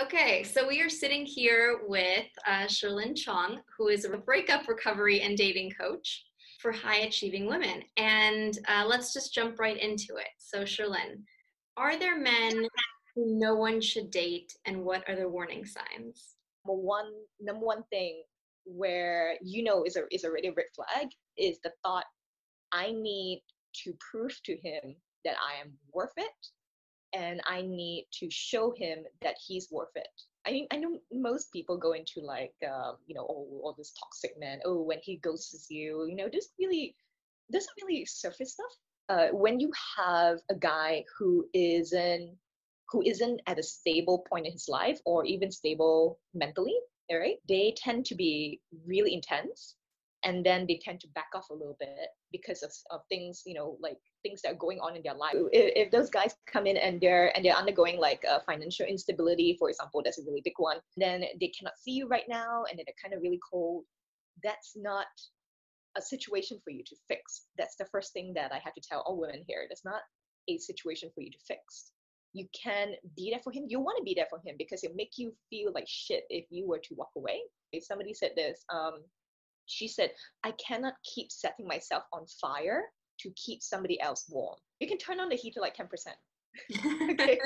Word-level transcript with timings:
Okay, 0.00 0.42
so 0.42 0.66
we 0.66 0.80
are 0.80 0.88
sitting 0.88 1.26
here 1.26 1.80
with 1.86 2.24
uh, 2.46 2.64
Sherlyn 2.64 3.14
Chong, 3.14 3.60
who 3.76 3.88
is 3.88 4.06
a 4.06 4.16
breakup 4.16 4.66
recovery 4.66 5.20
and 5.20 5.36
dating 5.36 5.72
coach 5.78 6.24
for 6.60 6.72
high 6.72 7.00
achieving 7.00 7.46
women. 7.46 7.82
And 7.98 8.58
uh, 8.68 8.86
let's 8.86 9.12
just 9.12 9.34
jump 9.34 9.60
right 9.60 9.76
into 9.76 10.16
it. 10.16 10.28
So, 10.38 10.62
Sherlyn, 10.62 11.20
are 11.76 11.98
there 11.98 12.18
men 12.18 12.66
who 13.14 13.38
no 13.38 13.54
one 13.54 13.82
should 13.82 14.10
date, 14.10 14.54
and 14.64 14.82
what 14.82 15.06
are 15.10 15.16
the 15.16 15.28
warning 15.28 15.66
signs? 15.66 16.36
Number 16.66 16.80
one, 16.80 17.12
number 17.38 17.66
one 17.66 17.82
thing 17.90 18.22
where 18.64 19.36
you 19.42 19.62
know 19.62 19.84
is 19.84 19.96
a 19.96 20.04
is 20.10 20.24
already 20.24 20.48
a 20.48 20.52
red 20.52 20.66
flag 20.74 21.08
is 21.36 21.58
the 21.62 21.72
thought 21.84 22.06
I 22.72 22.92
need 22.92 23.42
to 23.84 23.92
prove 24.10 24.40
to 24.44 24.56
him 24.56 24.96
that 25.26 25.34
I 25.46 25.60
am 25.60 25.74
worth 25.92 26.14
it 26.16 26.30
and 27.14 27.40
I 27.46 27.62
need 27.62 28.06
to 28.20 28.30
show 28.30 28.74
him 28.76 29.04
that 29.22 29.36
he's 29.46 29.68
worth 29.70 29.94
it. 29.96 30.08
I 30.46 30.52
mean, 30.52 30.66
I 30.72 30.76
know 30.76 30.98
most 31.12 31.52
people 31.52 31.76
go 31.76 31.92
into 31.92 32.20
like, 32.20 32.54
um, 32.66 32.96
you 33.06 33.14
know, 33.14 33.26
oh, 33.28 33.60
all 33.62 33.74
this 33.76 33.92
toxic 33.98 34.38
man. 34.38 34.60
Oh, 34.64 34.82
when 34.82 34.98
he 35.02 35.16
ghosts 35.16 35.66
you, 35.70 36.06
you 36.08 36.16
know, 36.16 36.28
this 36.32 36.48
really, 36.58 36.96
doesn't 37.52 37.72
really 37.82 38.04
surface 38.04 38.54
stuff. 38.54 38.76
Uh, 39.08 39.28
when 39.32 39.60
you 39.60 39.70
have 39.96 40.38
a 40.50 40.54
guy 40.54 41.04
who 41.18 41.46
isn't, 41.52 42.36
who 42.88 43.02
isn't 43.02 43.40
at 43.46 43.58
a 43.58 43.62
stable 43.62 44.24
point 44.28 44.46
in 44.46 44.52
his 44.52 44.68
life 44.68 45.00
or 45.04 45.24
even 45.24 45.50
stable 45.50 46.18
mentally, 46.34 46.76
right? 47.10 47.36
They 47.48 47.74
tend 47.76 48.06
to 48.06 48.14
be 48.14 48.60
really 48.86 49.14
intense 49.14 49.76
and 50.24 50.46
then 50.46 50.66
they 50.66 50.80
tend 50.82 51.00
to 51.00 51.08
back 51.14 51.28
off 51.34 51.50
a 51.50 51.54
little 51.54 51.76
bit 51.80 52.08
because 52.30 52.62
of, 52.62 52.70
of 52.90 53.00
things 53.08 53.42
you 53.44 53.54
know 53.54 53.76
like 53.80 53.98
things 54.22 54.40
that 54.42 54.52
are 54.52 54.56
going 54.56 54.78
on 54.78 54.96
in 54.96 55.02
their 55.02 55.14
life. 55.14 55.34
If, 55.52 55.86
if 55.86 55.90
those 55.90 56.10
guys 56.10 56.34
come 56.46 56.66
in 56.66 56.76
and 56.76 57.00
they're 57.00 57.34
and 57.36 57.44
they're 57.44 57.56
undergoing 57.56 57.98
like 57.98 58.24
a 58.28 58.40
financial 58.44 58.86
instability 58.86 59.56
for 59.58 59.68
example 59.68 60.02
that's 60.04 60.18
a 60.18 60.24
really 60.26 60.42
big 60.44 60.54
one 60.58 60.78
then 60.96 61.24
they 61.40 61.48
cannot 61.48 61.74
see 61.78 61.92
you 61.92 62.08
right 62.08 62.28
now 62.28 62.64
and 62.70 62.78
they're 62.78 63.02
kind 63.02 63.14
of 63.14 63.22
really 63.22 63.40
cold 63.50 63.84
that's 64.42 64.72
not 64.76 65.06
a 65.96 66.02
situation 66.02 66.58
for 66.64 66.70
you 66.70 66.82
to 66.84 66.96
fix. 67.08 67.46
That's 67.58 67.76
the 67.76 67.86
first 67.86 68.12
thing 68.12 68.32
that 68.34 68.52
i 68.52 68.58
have 68.58 68.74
to 68.74 68.80
tell 68.80 69.00
all 69.00 69.20
women 69.20 69.42
here. 69.46 69.66
That's 69.68 69.84
not 69.84 70.02
a 70.48 70.58
situation 70.58 71.10
for 71.14 71.20
you 71.20 71.30
to 71.30 71.38
fix. 71.46 71.92
You 72.32 72.46
can 72.60 72.92
be 73.14 73.30
there 73.30 73.40
for 73.44 73.52
him. 73.52 73.64
You 73.68 73.80
want 73.80 73.98
to 73.98 74.04
be 74.04 74.14
there 74.14 74.26
for 74.30 74.40
him 74.44 74.56
because 74.58 74.82
it 74.84 74.92
make 74.96 75.12
you 75.16 75.34
feel 75.50 75.70
like 75.74 75.84
shit 75.86 76.24
if 76.30 76.46
you 76.50 76.66
were 76.66 76.78
to 76.78 76.94
walk 76.94 77.10
away. 77.16 77.40
If 77.72 77.84
somebody 77.84 78.14
said 78.14 78.32
this 78.36 78.64
um 78.72 79.02
she 79.66 79.88
said, 79.88 80.10
I 80.44 80.52
cannot 80.52 80.94
keep 81.02 81.30
setting 81.30 81.66
myself 81.66 82.04
on 82.12 82.26
fire 82.40 82.84
to 83.20 83.30
keep 83.36 83.62
somebody 83.62 84.00
else 84.00 84.26
warm. 84.28 84.56
You 84.80 84.88
can 84.88 84.98
turn 84.98 85.20
on 85.20 85.28
the 85.28 85.36
heat 85.36 85.54
to 85.54 85.60
like 85.60 85.76
10%. 85.76 85.88
okay. 87.12 87.38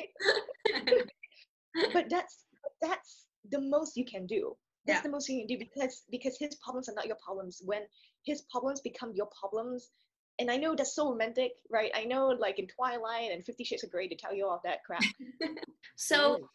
but 1.92 2.06
that's 2.10 2.44
that's 2.82 3.26
the 3.50 3.60
most 3.60 3.96
you 3.96 4.04
can 4.04 4.26
do. 4.26 4.56
That's 4.86 4.98
yeah. 4.98 5.02
the 5.02 5.10
most 5.10 5.28
you 5.28 5.38
can 5.38 5.46
do 5.46 5.58
because 5.58 6.02
because 6.10 6.36
his 6.38 6.56
problems 6.56 6.88
are 6.88 6.94
not 6.94 7.06
your 7.06 7.16
problems. 7.24 7.60
When 7.64 7.82
his 8.24 8.42
problems 8.50 8.80
become 8.80 9.12
your 9.14 9.28
problems, 9.38 9.88
and 10.38 10.50
I 10.50 10.56
know 10.56 10.74
that's 10.74 10.94
so 10.94 11.10
romantic, 11.10 11.52
right? 11.70 11.90
I 11.94 12.04
know 12.04 12.28
like 12.28 12.58
in 12.58 12.66
Twilight 12.66 13.30
and 13.32 13.44
Fifty 13.44 13.64
Shades 13.64 13.84
of 13.84 13.90
Grey 13.90 14.08
to 14.08 14.16
tell 14.16 14.34
you 14.34 14.46
all 14.46 14.60
that 14.64 14.84
crap. 14.84 15.02
so 15.96 16.48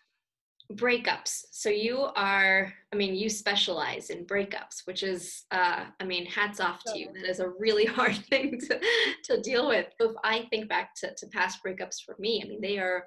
breakups. 0.76 1.46
So 1.52 1.70
you 1.70 2.08
are 2.16 2.74
i 2.94 2.96
mean 2.96 3.16
you 3.16 3.30
specialize 3.30 4.10
in 4.10 4.26
breakups 4.26 4.86
which 4.86 5.04
is 5.04 5.46
uh, 5.52 5.86
i 6.00 6.04
mean 6.04 6.26
hats 6.26 6.60
off 6.60 6.82
to 6.88 6.98
you. 6.98 7.10
That 7.14 7.30
is 7.30 7.40
a 7.40 7.50
really 7.50 7.86
hard 7.98 8.16
thing 8.16 8.60
to, 8.60 8.80
to 9.26 9.42
deal 9.42 9.68
with. 9.68 9.88
If 10.00 10.12
i 10.24 10.48
think 10.50 10.70
back 10.70 10.96
to, 10.98 11.14
to 11.16 11.28
past 11.28 11.60
breakups 11.66 12.04
for 12.06 12.16
me 12.20 12.42
i 12.44 12.48
mean 12.48 12.62
they 12.62 12.78
are 12.78 13.06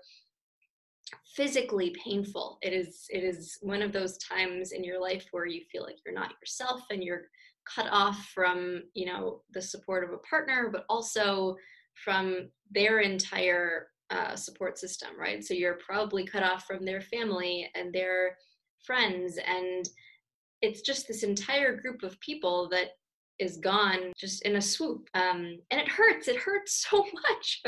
physically 1.34 1.94
painful. 2.02 2.58
It 2.62 2.72
is 2.72 3.06
it 3.10 3.24
is 3.24 3.58
one 3.60 3.82
of 3.82 3.92
those 3.92 4.18
times 4.18 4.72
in 4.72 4.84
your 4.84 5.00
life 5.00 5.26
where 5.30 5.46
you 5.46 5.62
feel 5.70 5.82
like 5.82 5.96
you're 6.04 6.14
not 6.14 6.32
yourself 6.40 6.82
and 6.90 7.02
you're 7.02 7.22
cut 7.72 7.86
off 7.90 8.30
from 8.34 8.82
you 8.94 9.06
know 9.06 9.42
the 9.52 9.62
support 9.62 10.04
of 10.04 10.10
a 10.10 10.18
partner 10.18 10.68
but 10.72 10.84
also 10.88 11.56
from 12.04 12.50
their 12.70 13.00
entire 13.00 13.88
uh, 14.14 14.36
support 14.36 14.78
system, 14.78 15.10
right? 15.18 15.44
So 15.44 15.54
you're 15.54 15.78
probably 15.84 16.24
cut 16.24 16.42
off 16.42 16.64
from 16.66 16.84
their 16.84 17.00
family 17.00 17.68
and 17.74 17.92
their 17.92 18.36
friends, 18.84 19.38
and 19.44 19.88
it's 20.62 20.82
just 20.82 21.08
this 21.08 21.22
entire 21.22 21.76
group 21.76 22.02
of 22.02 22.18
people 22.20 22.68
that 22.70 22.90
is 23.40 23.56
gone 23.56 24.12
just 24.16 24.42
in 24.42 24.56
a 24.56 24.62
swoop, 24.62 25.08
um, 25.14 25.58
and 25.70 25.80
it 25.80 25.88
hurts. 25.88 26.28
It 26.28 26.36
hurts 26.36 26.86
so 26.90 27.04
much. 27.04 27.62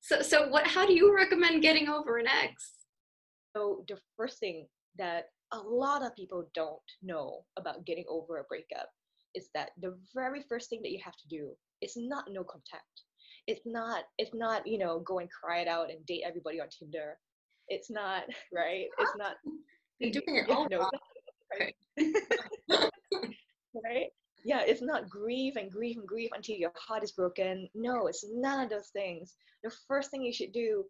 so, 0.00 0.20
so 0.20 0.48
what? 0.48 0.66
How 0.66 0.86
do 0.86 0.92
you 0.92 1.14
recommend 1.14 1.62
getting 1.62 1.88
over 1.88 2.18
an 2.18 2.26
ex? 2.26 2.72
So 3.56 3.84
the 3.88 3.98
first 4.16 4.38
thing 4.38 4.66
that 4.98 5.30
a 5.52 5.58
lot 5.58 6.04
of 6.04 6.14
people 6.14 6.50
don't 6.54 6.76
know 7.02 7.44
about 7.56 7.86
getting 7.86 8.04
over 8.08 8.38
a 8.38 8.44
breakup 8.44 8.90
is 9.34 9.48
that 9.54 9.70
the 9.80 9.96
very 10.14 10.42
first 10.48 10.68
thing 10.68 10.80
that 10.82 10.90
you 10.90 11.00
have 11.02 11.16
to 11.16 11.28
do 11.28 11.52
is 11.80 11.94
not 11.96 12.24
no 12.30 12.44
contact 12.44 13.02
it's 13.48 13.62
not 13.64 14.04
it's 14.18 14.34
not 14.34 14.66
you 14.66 14.78
know 14.78 15.00
go 15.00 15.18
and 15.18 15.28
cry 15.30 15.60
it 15.60 15.68
out 15.68 15.90
and 15.90 16.04
date 16.06 16.22
everybody 16.24 16.60
on 16.60 16.68
tinder. 16.68 17.16
It's 17.68 17.90
not 17.90 18.24
right? 18.54 18.86
It's 18.98 19.16
not 19.16 19.36
you're 19.98 20.12
doing 20.12 20.36
it 20.36 20.50
all 20.50 20.68
no, 20.70 20.88
right? 21.58 21.74
right? 23.84 24.06
Yeah 24.44 24.60
it's 24.64 24.82
not 24.82 25.08
grieve 25.08 25.56
and 25.56 25.72
grieve 25.72 25.96
and 25.96 26.06
grieve 26.06 26.30
until 26.36 26.56
your 26.56 26.72
heart 26.76 27.02
is 27.02 27.12
broken. 27.12 27.68
No 27.74 28.06
it's 28.06 28.24
none 28.30 28.62
of 28.62 28.70
those 28.70 28.90
things. 28.92 29.34
The 29.64 29.72
first 29.88 30.10
thing 30.10 30.22
you 30.22 30.32
should 30.32 30.52
do 30.52 30.84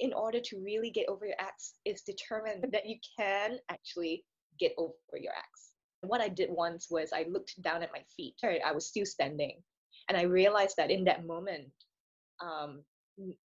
in 0.00 0.12
order 0.12 0.38
to 0.38 0.62
really 0.62 0.90
get 0.90 1.08
over 1.08 1.24
your 1.24 1.40
ex 1.40 1.72
is 1.86 2.02
determine 2.02 2.62
that 2.70 2.86
you 2.86 2.96
can 3.18 3.56
actually 3.70 4.24
get 4.60 4.72
over 4.76 4.92
your 5.18 5.32
ex. 5.32 5.70
What 6.02 6.20
i 6.20 6.28
did 6.28 6.50
once 6.50 6.88
was 6.90 7.14
i 7.14 7.24
looked 7.30 7.60
down 7.62 7.82
at 7.82 7.92
my 7.92 8.02
feet. 8.14 8.34
I 8.44 8.72
was 8.72 8.86
still 8.86 9.06
standing 9.06 9.62
and 10.08 10.16
i 10.16 10.22
realized 10.22 10.74
that 10.76 10.90
in 10.90 11.04
that 11.04 11.26
moment 11.26 11.66
um, 12.40 12.82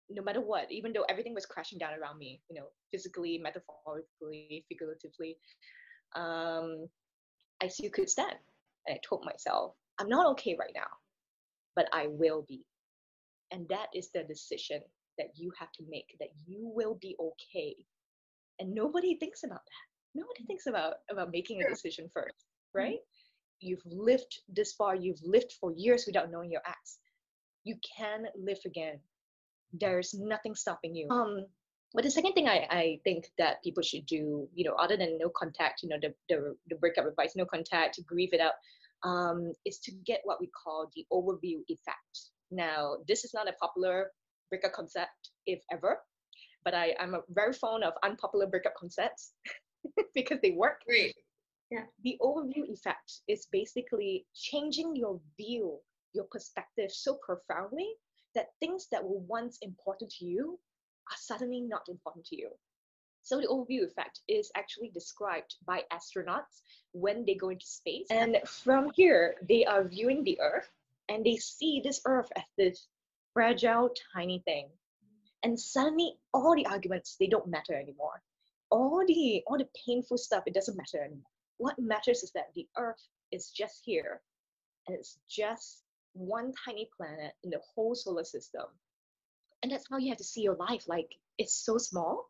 no 0.09 0.21
matter 0.21 0.41
what 0.41 0.71
even 0.71 0.93
though 0.93 1.05
everything 1.09 1.33
was 1.33 1.45
crashing 1.45 1.79
down 1.79 1.93
around 1.99 2.17
me 2.17 2.41
you 2.49 2.59
know 2.59 2.67
physically 2.91 3.39
metaphorically 3.41 4.65
figuratively 4.69 5.37
um, 6.15 6.87
i 7.61 7.67
still 7.67 7.89
could 7.89 8.09
stand 8.09 8.35
and 8.87 8.95
i 8.95 8.99
told 9.07 9.25
myself 9.25 9.73
i'm 9.99 10.09
not 10.09 10.27
okay 10.27 10.55
right 10.59 10.73
now 10.75 10.87
but 11.75 11.87
i 11.93 12.07
will 12.07 12.45
be. 12.47 12.63
And 13.51 13.67
that 13.69 13.87
is 13.93 14.09
the 14.13 14.23
decision 14.23 14.81
that 15.17 15.27
you 15.35 15.51
have 15.59 15.71
to 15.73 15.83
make 15.87 16.15
that 16.19 16.29
you 16.47 16.71
will 16.75 16.97
be 16.99 17.15
okay. 17.19 17.75
And 18.59 18.73
nobody 18.73 19.15
thinks 19.15 19.43
about 19.43 19.61
that. 19.61 20.19
Nobody 20.19 20.43
thinks 20.45 20.65
about 20.65 20.95
about 21.11 21.31
making 21.31 21.61
a 21.61 21.69
decision 21.69 22.09
first 22.13 22.35
mm-hmm. 22.35 22.79
right. 22.79 22.99
You've 23.59 23.85
lived 23.85 24.39
this 24.47 24.73
far 24.73 24.95
you've 24.95 25.21
lived 25.23 25.53
for 25.59 25.71
years 25.71 26.05
without 26.05 26.31
knowing 26.31 26.51
your 26.51 26.61
ex 26.67 26.99
you 27.63 27.75
can 27.97 28.25
live 28.35 28.59
again 28.65 28.99
there's 29.73 30.13
nothing 30.13 30.55
stopping 30.55 30.95
you 30.95 31.07
um 31.09 31.45
but 31.93 32.03
the 32.03 32.11
second 32.11 32.33
thing 32.33 32.47
I, 32.47 32.67
I 32.69 32.99
think 33.03 33.29
that 33.37 33.63
people 33.63 33.83
should 33.83 34.07
do, 34.07 34.47
you 34.53 34.65
know, 34.65 34.73
other 34.73 34.97
than 34.97 35.19
no 35.19 35.29
contact, 35.29 35.83
you 35.83 35.89
know, 35.89 35.97
the, 36.01 36.13
the, 36.27 36.55
the 36.67 36.75
breakup 36.75 37.05
advice, 37.05 37.33
no 37.35 37.45
contact, 37.45 37.95
to 37.95 38.01
grieve 38.01 38.33
it 38.33 38.41
out, 38.41 38.53
um, 39.03 39.53
is 39.63 39.77
to 39.79 39.91
get 40.05 40.21
what 40.23 40.41
we 40.41 40.47
call 40.47 40.89
the 40.95 41.05
overview 41.13 41.59
effect. 41.67 42.31
Now, 42.49 42.95
this 43.07 43.23
is 43.23 43.33
not 43.33 43.47
a 43.47 43.53
popular 43.53 44.11
breakup 44.49 44.73
concept, 44.73 45.29
if 45.45 45.61
ever, 45.71 45.99
but 46.65 46.73
I, 46.73 46.95
I'm 46.99 47.13
a 47.13 47.21
very 47.29 47.53
fond 47.53 47.83
of 47.83 47.93
unpopular 48.03 48.47
breakup 48.47 48.73
concepts 48.75 49.33
because 50.15 50.39
they 50.41 50.51
work. 50.51 50.81
Great. 50.87 51.15
The 52.03 52.17
overview 52.21 52.69
effect 52.71 53.21
is 53.27 53.47
basically 53.51 54.25
changing 54.33 54.95
your 54.95 55.19
view 55.37 55.79
your 56.13 56.25
perspective 56.25 56.91
so 56.91 57.15
profoundly 57.15 57.87
that 58.35 58.49
things 58.59 58.87
that 58.91 59.03
were 59.03 59.19
once 59.19 59.57
important 59.61 60.11
to 60.11 60.25
you 60.25 60.59
are 61.11 61.17
suddenly 61.17 61.61
not 61.61 61.89
important 61.89 62.25
to 62.25 62.35
you. 62.35 62.49
So 63.23 63.39
the 63.39 63.47
overview 63.47 63.85
effect 63.85 64.19
is 64.27 64.51
actually 64.55 64.89
described 64.89 65.55
by 65.65 65.83
astronauts 65.91 66.61
when 66.91 67.25
they 67.25 67.35
go 67.35 67.49
into 67.49 67.65
space. 67.65 68.07
And 68.09 68.37
from 68.45 68.91
here, 68.95 69.35
they 69.47 69.65
are 69.65 69.83
viewing 69.83 70.23
the 70.23 70.39
Earth 70.41 70.69
and 71.09 71.25
they 71.25 71.37
see 71.37 71.81
this 71.83 72.01
Earth 72.05 72.29
as 72.35 72.43
this 72.57 72.87
fragile, 73.33 73.91
tiny 74.13 74.41
thing. 74.45 74.67
And 75.43 75.59
suddenly 75.59 76.13
all 76.33 76.55
the 76.55 76.65
arguments, 76.65 77.15
they 77.19 77.27
don't 77.27 77.47
matter 77.47 77.73
anymore. 77.73 78.21
All 78.69 79.03
the 79.05 79.43
all 79.47 79.57
the 79.57 79.69
painful 79.85 80.17
stuff, 80.17 80.43
it 80.47 80.53
doesn't 80.53 80.77
matter 80.77 81.03
anymore. 81.03 81.32
What 81.63 81.79
matters 81.79 82.23
is 82.23 82.31
that 82.33 82.53
the 82.55 82.67
Earth 82.77 83.07
is 83.31 83.49
just 83.49 83.83
here 83.85 84.21
and 84.85 84.97
it's 84.97 85.17
just 85.29 85.83
one 86.11 86.51
tiny 86.65 86.89
planet 86.97 87.31
in 87.45 87.51
the 87.51 87.61
whole 87.73 87.95
solar 87.95 88.25
system. 88.25 88.65
And 89.61 89.71
that's 89.71 89.85
how 89.89 89.97
you 89.97 90.09
have 90.09 90.17
to 90.17 90.25
see 90.25 90.41
your 90.41 90.57
life. 90.57 90.89
Like 90.89 91.07
it's 91.37 91.55
so 91.55 91.77
small, 91.77 92.29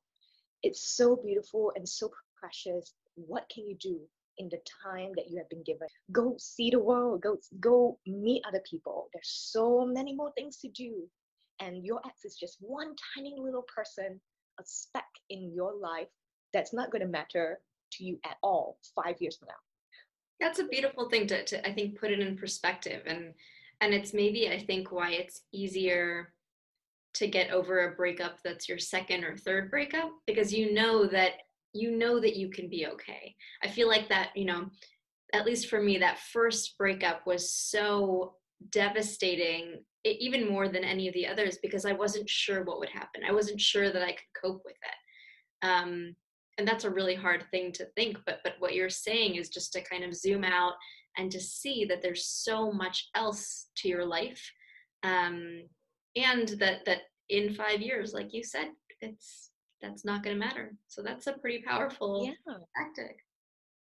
it's 0.62 0.96
so 0.96 1.16
beautiful 1.16 1.74
and 1.76 1.90
so 1.90 2.12
precious. 2.40 2.94
What 3.16 3.50
can 3.52 3.68
you 3.68 3.76
do 3.82 4.02
in 4.38 4.50
the 4.50 4.60
time 4.84 5.14
that 5.16 5.32
you 5.32 5.40
have 5.40 5.50
been 5.50 5.64
given? 5.64 5.88
Go 6.12 6.36
see 6.38 6.70
the 6.70 6.78
world, 6.78 7.24
go 7.24 7.40
go 7.60 7.98
meet 8.06 8.44
other 8.48 8.62
people. 8.70 9.10
There's 9.14 9.50
so 9.52 9.84
many 9.84 10.14
more 10.16 10.32
things 10.34 10.58
to 10.58 10.70
do. 10.70 11.10
And 11.60 11.84
your 11.84 12.02
ex 12.06 12.24
is 12.24 12.36
just 12.36 12.58
one 12.60 12.94
tiny 13.16 13.34
little 13.36 13.66
person, 13.76 14.22
a 14.60 14.64
speck 14.64 15.10
in 15.32 15.52
your 15.56 15.76
life 15.76 16.10
that's 16.54 16.72
not 16.72 16.92
going 16.92 17.02
to 17.02 17.08
matter 17.08 17.60
to 17.98 18.04
you 18.04 18.20
at 18.26 18.38
all 18.42 18.78
five 18.96 19.16
years 19.20 19.38
from 19.38 19.48
now. 19.48 19.54
That's 20.40 20.60
a 20.60 20.68
beautiful 20.68 21.10
thing 21.10 21.28
to, 21.28 21.44
to 21.46 21.68
I 21.68 21.74
think 21.74 22.00
put 22.00 22.12
it 22.12 22.20
in 22.20 22.38
perspective 22.38 23.04
and 23.06 23.34
and 23.82 23.94
it's 23.94 24.14
maybe 24.14 24.50
I 24.50 24.60
think 24.60 24.92
why 24.92 25.12
it's 25.12 25.42
easier 25.52 26.34
to 27.16 27.28
get 27.28 27.52
over 27.52 27.88
a 27.88 27.96
breakup 27.96 28.38
that's 28.44 28.68
your 28.68 28.80
second 28.80 29.24
or 29.24 29.38
third 29.38 29.70
breakup 29.70 30.12
because 30.26 30.54
you 30.54 30.74
know 30.74 31.06
that 31.08 31.34
you 31.74 31.98
know 31.98 32.20
that 32.20 32.36
you 32.36 32.50
can 32.50 32.70
be 32.70 32.88
okay. 32.88 33.36
I 33.64 33.68
feel 33.68 33.88
like 33.88 34.08
that, 34.10 34.30
you 34.36 34.46
know, 34.46 34.66
at 35.34 35.46
least 35.46 35.70
for 35.70 35.82
me 35.82 35.98
that 35.98 36.20
first 36.20 36.78
breakup 36.78 37.26
was 37.26 37.52
so 37.52 38.36
devastating 38.70 39.84
even 40.06 40.50
more 40.50 40.68
than 40.68 40.84
any 40.84 41.08
of 41.08 41.14
the 41.14 41.28
others 41.28 41.58
because 41.62 41.86
I 41.86 41.94
wasn't 41.94 42.30
sure 42.30 42.64
what 42.64 42.80
would 42.80 42.90
happen. 42.90 43.24
I 43.28 43.32
wasn't 43.32 43.60
sure 43.60 43.92
that 43.92 44.04
I 44.04 44.12
could 44.12 44.42
cope 44.42 44.62
with 44.66 44.76
it. 44.76 45.68
Um, 45.68 46.16
and 46.58 46.68
that's 46.68 46.84
a 46.84 46.90
really 46.90 47.16
hard 47.16 47.46
thing 47.52 47.72
to 47.72 47.86
think 47.96 48.18
but 48.26 48.40
but 48.44 48.54
what 48.60 48.74
you're 48.74 48.90
saying 48.90 49.36
is 49.36 49.50
just 49.50 49.74
to 49.74 49.82
kind 49.82 50.04
of 50.04 50.16
zoom 50.16 50.44
out 50.44 50.74
and 51.18 51.32
to 51.32 51.40
see 51.40 51.86
that 51.86 52.02
there's 52.02 52.26
so 52.26 52.72
much 52.72 53.10
else 53.16 53.68
to 53.76 53.88
your 53.88 54.06
life 54.06 54.52
um, 55.04 55.64
and 56.16 56.50
that 56.60 56.86
that 56.86 57.02
in 57.30 57.54
five 57.54 57.82
years 57.82 58.14
like 58.14 58.34
you 58.34 58.44
said 58.44 58.68
it's 59.02 59.52
that's 59.84 60.06
not 60.06 60.24
going 60.24 60.36
to 60.36 60.40
matter. 60.40 60.74
So 60.88 61.04
that's 61.04 61.28
a 61.28 61.34
pretty 61.34 61.62
powerful 61.62 62.26
yeah. 62.26 62.56
tactic. 62.76 63.18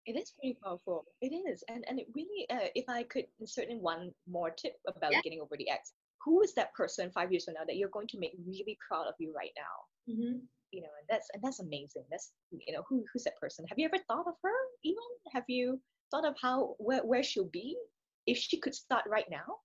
It 0.05 0.17
is 0.17 0.31
pretty 0.39 0.57
powerful. 0.63 1.05
It 1.19 1.33
is 1.33 1.63
and 1.67 1.83
and 1.89 1.99
it 1.99 2.07
really 2.15 2.45
uh, 2.49 2.69
if 2.73 2.85
i 2.87 3.03
could 3.03 3.25
insert 3.39 3.69
in 3.69 3.79
one 3.79 4.11
more 4.29 4.51
tip 4.51 4.73
about 4.87 5.11
yeah. 5.11 5.21
getting 5.23 5.41
over 5.41 5.55
the 5.57 5.69
ex 5.69 5.91
who 6.23 6.41
is 6.41 6.53
that 6.53 6.73
person 6.73 7.11
five 7.11 7.31
years 7.31 7.45
from 7.45 7.55
now 7.55 7.65
that 7.65 7.77
you're 7.77 7.89
going 7.89 8.07
to 8.07 8.19
make 8.19 8.33
really 8.45 8.77
proud 8.87 9.07
of 9.07 9.13
you 9.19 9.33
right 9.35 9.51
now? 9.55 10.13
Mm-hmm. 10.13 10.39
You 10.71 10.81
know, 10.81 10.93
and 10.99 11.07
that's 11.19 11.29
and 11.33 11.43
that's 11.43 11.59
amazing. 11.59 12.03
That's 12.09 12.31
you 12.51 12.73
know, 12.73 12.83
who 12.87 13.05
who's 13.11 13.23
that 13.23 13.39
person? 13.39 13.65
Have 13.67 13.77
you 13.77 13.85
ever 13.85 14.01
thought 14.07 14.27
of 14.27 14.35
her? 14.43 14.53
Even 14.83 15.03
have 15.33 15.43
you 15.47 15.79
thought 16.11 16.25
of 16.25 16.35
how 16.41 16.75
where 16.77 17.05
where 17.05 17.23
she'll 17.23 17.49
be 17.51 17.75
if 18.25 18.37
she 18.37 18.59
could 18.59 18.73
start 18.73 19.03
right 19.07 19.29
now? 19.29 19.57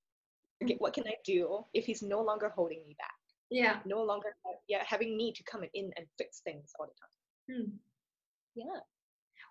Okay, 0.63 0.77
what 0.79 0.95
can 0.95 1.05
I 1.07 1.15
do 1.25 1.65
if 1.75 1.85
he's 1.85 2.03
no 2.03 2.23
longer 2.23 2.49
holding 2.49 2.83
me 2.87 2.97
back? 2.99 3.15
Yeah. 3.51 3.79
No 3.85 4.03
longer 4.03 4.35
yeah 4.69 4.83
having 4.87 5.17
me 5.17 5.33
to 5.33 5.43
come 5.45 5.63
in 5.75 5.91
and 5.97 6.07
fix 6.19 6.41
things 6.41 6.73
all 6.79 6.87
the 6.87 7.55
time. 7.55 7.63
Hmm. 7.63 7.71
Yeah. 8.55 8.81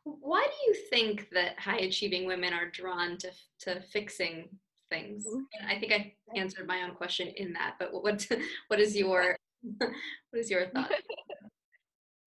Why 0.04 0.46
do 0.46 0.72
you 0.72 0.76
think 0.90 1.30
that 1.32 1.58
high 1.60 1.80
achieving 1.80 2.26
women 2.26 2.54
are 2.54 2.70
drawn 2.70 3.18
to 3.20 3.32
to 3.62 3.82
fixing 3.82 4.50
things? 4.90 5.26
Mm-hmm. 5.26 5.68
I 5.68 5.80
think 5.80 5.94
I 5.94 6.14
answered 6.36 6.68
my 6.68 6.84
own 6.84 6.96
question 6.96 7.30
in 7.38 7.54
that, 7.54 7.76
but 7.80 7.94
what 7.94 8.28
what 8.68 8.80
is 8.86 8.98
your 8.98 9.38
what 9.78 9.94
is 10.34 10.50
your 10.50 10.68
thought? 10.68 10.92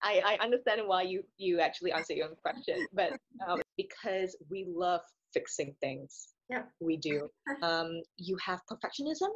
I, 0.06 0.22
I 0.40 0.44
understand 0.44 0.82
why 0.86 1.02
you 1.02 1.24
you 1.38 1.60
actually 1.60 1.92
answer 1.92 2.14
your 2.14 2.28
own 2.28 2.36
question, 2.42 2.86
but 2.94 3.14
um, 3.48 3.62
because 3.76 4.38
we 4.50 4.66
love 4.70 5.02
fixing 5.34 5.76
things. 5.82 6.30
Yeah, 6.50 6.64
we 6.80 6.98
do. 6.98 7.30
Um, 7.64 8.02
you 8.18 8.38
have 8.46 8.62
perfectionism, 8.72 9.30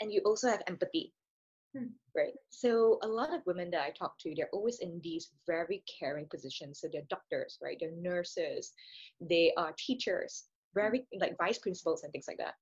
and 0.00 0.12
you 0.12 0.22
also 0.24 0.48
have 0.48 0.62
empathy. 0.66 1.12
Hmm. 1.76 1.92
Right. 2.16 2.32
So 2.48 2.98
a 3.02 3.06
lot 3.06 3.32
of 3.32 3.42
women 3.46 3.70
that 3.70 3.82
I 3.82 3.90
talk 3.90 4.18
to, 4.20 4.34
they're 4.34 4.48
always 4.52 4.78
in 4.80 5.00
these 5.04 5.28
very 5.46 5.84
caring 6.00 6.26
positions. 6.26 6.80
So 6.80 6.88
they're 6.90 7.02
doctors, 7.10 7.58
right? 7.62 7.76
They're 7.78 7.92
nurses, 7.92 8.72
they 9.20 9.52
are 9.56 9.72
teachers, 9.78 10.44
very 10.74 11.06
like 11.20 11.36
vice 11.38 11.58
principals 11.58 12.02
and 12.02 12.12
things 12.12 12.24
like 12.26 12.38
that. 12.38 12.54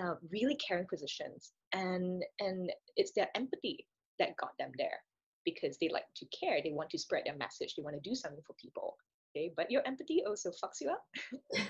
Uh, 0.00 0.14
really 0.30 0.56
caring 0.56 0.86
positions, 0.86 1.52
and 1.72 2.22
and 2.38 2.72
it's 2.96 3.12
their 3.12 3.28
empathy 3.34 3.86
that 4.20 4.36
got 4.36 4.52
them 4.58 4.70
there 4.78 5.00
because 5.44 5.76
they 5.80 5.88
like 5.88 6.04
to 6.16 6.26
care 6.26 6.60
they 6.62 6.72
want 6.72 6.90
to 6.90 6.98
spread 6.98 7.22
their 7.24 7.36
message 7.36 7.74
they 7.76 7.82
want 7.82 7.94
to 7.94 8.08
do 8.10 8.14
something 8.14 8.42
for 8.46 8.54
people 8.54 8.96
okay? 9.36 9.52
But 9.56 9.70
your 9.70 9.82
empathy 9.86 10.22
also 10.26 10.50
fucks 10.50 10.80
you 10.80 10.90
up. 10.90 11.04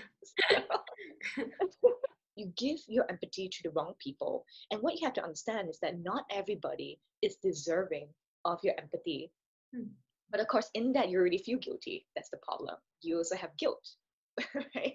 You 2.37 2.53
give 2.57 2.79
your 2.89 3.09
empathy 3.09 3.49
to 3.49 3.63
the 3.63 3.71
wrong 3.71 3.95
people 4.01 4.45
and 4.73 4.83
what 4.83 4.95
you 4.95 5.07
have 5.07 5.15
to 5.15 5.23
understand 5.23 5.71
is 5.71 5.79
that 5.83 6.01
not 6.01 6.25
everybody 6.31 6.99
is 7.23 7.37
deserving 7.37 8.09
of 8.45 8.59
your 8.65 8.75
empathy. 8.77 9.31
Hmm. 9.73 9.91
but 10.31 10.41
of 10.41 10.49
course 10.49 10.69
in 10.75 10.93
that 10.95 11.11
you 11.11 11.19
already 11.19 11.39
feel 11.39 11.59
guilty 11.59 12.07
that's 12.17 12.31
the 12.31 12.39
problem. 12.39 12.75
You 13.03 13.19
also 13.19 13.37
have 13.37 13.57
guilt 13.57 13.89
right? 14.75 14.95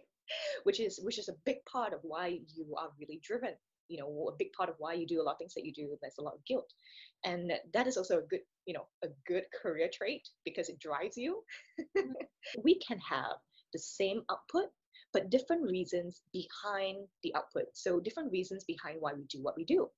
Which 0.64 0.82
is 0.82 1.00
which 1.02 1.18
is 1.18 1.30
a 1.30 1.40
big 1.46 1.64
part 1.66 1.94
of 1.94 2.02
why 2.04 2.42
you 2.54 2.76
are 2.78 2.90
really 3.00 3.22
driven 3.24 3.56
you 3.90 3.98
know 4.00 4.30
a 4.30 4.38
big 4.38 4.54
part 4.54 4.70
of 4.70 4.76
why 4.78 4.94
you 4.94 5.06
do 5.06 5.22
a 5.22 5.24
lot 5.24 5.34
of 5.34 5.38
things 5.40 5.54
that 5.56 5.66
you 5.66 5.74
do 5.74 5.98
there's 6.02 6.20
a 6.20 6.24
lot 6.24 6.36
of 6.36 6.46
guilt. 6.46 6.72
And 7.26 7.52
that 7.74 7.88
is 7.88 7.98
also 7.98 8.20
a 8.20 8.28
good 8.30 8.42
you 8.66 8.74
know 8.74 8.88
a 9.04 9.08
good 9.28 9.44
career 9.62 9.90
trait 9.92 10.30
because 10.46 10.70
it 10.70 10.80
drives 10.80 11.18
you. 11.18 11.44
We 12.64 12.80
can 12.80 13.00
have 13.00 13.38
the 13.74 13.80
same 13.80 14.22
output 14.32 14.70
but 15.12 15.32
different 15.32 15.64
reasons 15.64 16.22
behind 16.32 17.08
the 17.24 17.34
output. 17.36 17.66
So 17.74 18.00
different 18.00 18.32
reasons 18.32 18.64
behind 18.64 18.98
why 19.00 19.14
we 19.14 19.24
do 19.24 19.42
what 19.42 19.58
we 19.58 19.66
do. 19.66 19.90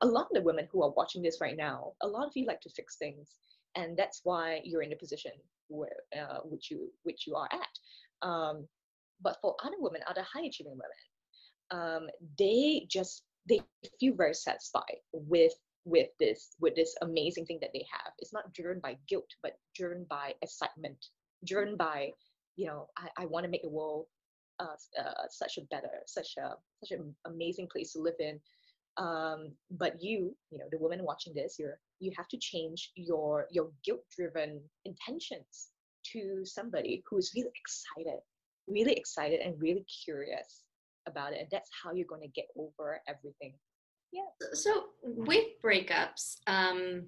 A 0.00 0.06
lot 0.06 0.22
of 0.22 0.34
the 0.34 0.42
women 0.42 0.66
who 0.72 0.82
are 0.82 0.90
watching 0.96 1.22
this 1.22 1.38
right 1.40 1.56
now 1.56 1.92
a 2.02 2.08
lot 2.08 2.26
of 2.26 2.32
you 2.34 2.46
like 2.46 2.60
to 2.62 2.70
fix 2.70 2.96
things 2.96 3.36
and 3.76 3.96
that's 3.96 4.20
why 4.24 4.60
you're 4.64 4.82
in 4.82 4.90
the 4.90 4.96
position 4.96 5.32
where 5.68 6.00
uh, 6.18 6.38
which 6.44 6.70
you 6.70 6.90
which 7.02 7.26
you 7.26 7.34
are 7.36 7.48
at. 7.52 8.28
Um, 8.28 8.66
but 9.20 9.36
for 9.40 9.54
other 9.62 9.76
women 9.78 10.00
other 10.08 10.22
high 10.22 10.46
achieving 10.46 10.72
women 10.72 10.90
um, 11.70 12.08
they 12.38 12.86
just 12.88 13.22
they 13.48 13.60
feel 14.00 14.14
very 14.14 14.34
satisfied 14.34 14.98
with 15.12 15.52
with 15.84 16.08
this 16.18 16.56
with 16.60 16.74
this 16.74 16.94
amazing 17.02 17.44
thing 17.44 17.58
that 17.60 17.70
they 17.74 17.84
have. 17.92 18.12
It's 18.18 18.32
not 18.32 18.52
driven 18.54 18.80
by 18.80 18.96
guilt 19.08 19.28
but 19.42 19.58
driven 19.74 20.06
by 20.08 20.34
excitement 20.42 21.06
driven 21.44 21.76
by 21.76 22.10
you 22.56 22.66
know 22.66 22.88
i, 22.96 23.22
I 23.22 23.26
want 23.26 23.44
to 23.44 23.50
make 23.50 23.62
the 23.62 23.68
world 23.68 24.06
uh, 24.60 24.76
uh, 25.00 25.26
such 25.30 25.58
a 25.58 25.62
better 25.62 25.90
such 26.06 26.36
a 26.38 26.54
such 26.82 26.96
an 26.96 27.14
amazing 27.26 27.68
place 27.70 27.92
to 27.92 27.98
live 28.00 28.14
in. 28.20 28.40
Um, 28.96 29.52
but 29.72 30.00
you 30.00 30.36
you 30.50 30.58
know 30.58 30.66
the 30.70 30.78
woman 30.78 31.02
watching 31.02 31.34
this 31.34 31.56
you're 31.58 31.78
you 31.98 32.12
have 32.16 32.28
to 32.28 32.38
change 32.38 32.92
your 32.94 33.48
your 33.50 33.70
guilt 33.84 34.04
driven 34.16 34.60
intentions 34.84 35.70
to 36.12 36.44
somebody 36.44 37.02
who's 37.10 37.32
really 37.34 37.50
excited 37.56 38.20
really 38.68 38.92
excited 38.92 39.40
and 39.40 39.60
really 39.60 39.84
curious 40.04 40.62
about 41.06 41.32
it 41.32 41.40
and 41.40 41.48
that's 41.50 41.70
how 41.82 41.92
you're 41.92 42.06
going 42.06 42.22
to 42.22 42.28
get 42.28 42.46
over 42.56 43.00
everything. 43.08 43.54
Yeah. 44.12 44.22
So 44.52 44.84
with 45.02 45.44
breakups 45.62 46.36
um 46.46 47.06